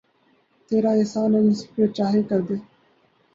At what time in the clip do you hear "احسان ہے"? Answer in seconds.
0.93-1.41